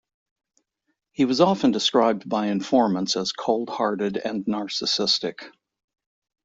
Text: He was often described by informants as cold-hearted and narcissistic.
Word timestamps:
He 1.11 1.25
was 1.25 1.41
often 1.41 1.69
described 1.69 2.27
by 2.27 2.47
informants 2.47 3.15
as 3.15 3.31
cold-hearted 3.33 4.17
and 4.17 4.43
narcissistic. 4.45 5.43